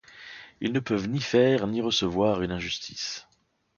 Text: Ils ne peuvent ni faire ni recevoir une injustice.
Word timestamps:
Ils 0.61 0.71
ne 0.73 0.79
peuvent 0.79 1.07
ni 1.07 1.19
faire 1.21 1.67
ni 1.67 1.79
recevoir 1.79 2.41
une 2.41 2.49
injustice. 2.49 3.27